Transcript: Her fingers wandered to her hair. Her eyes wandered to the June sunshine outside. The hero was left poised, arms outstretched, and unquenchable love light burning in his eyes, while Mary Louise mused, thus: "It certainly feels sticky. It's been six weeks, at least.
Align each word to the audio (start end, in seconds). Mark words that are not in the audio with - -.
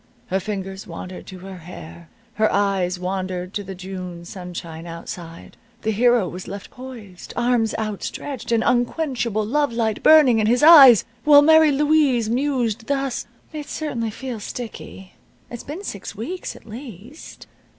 Her 0.29 0.39
fingers 0.39 0.87
wandered 0.87 1.27
to 1.27 1.37
her 1.41 1.57
hair. 1.57 2.09
Her 2.33 2.51
eyes 2.51 2.97
wandered 2.99 3.53
to 3.53 3.63
the 3.63 3.75
June 3.75 4.25
sunshine 4.25 4.87
outside. 4.87 5.57
The 5.83 5.91
hero 5.91 6.27
was 6.27 6.47
left 6.47 6.71
poised, 6.71 7.35
arms 7.37 7.75
outstretched, 7.77 8.51
and 8.51 8.63
unquenchable 8.65 9.45
love 9.45 9.71
light 9.71 10.01
burning 10.01 10.39
in 10.39 10.47
his 10.47 10.63
eyes, 10.63 11.05
while 11.23 11.43
Mary 11.43 11.71
Louise 11.71 12.31
mused, 12.31 12.87
thus: 12.87 13.27
"It 13.53 13.69
certainly 13.69 14.09
feels 14.09 14.43
sticky. 14.45 15.13
It's 15.51 15.61
been 15.61 15.83
six 15.83 16.15
weeks, 16.15 16.55
at 16.55 16.65
least. 16.65 17.45